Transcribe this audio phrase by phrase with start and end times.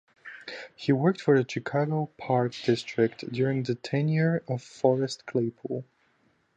[0.75, 5.85] He worked for the Chicago Park District during the tenure of Forrest Claypool.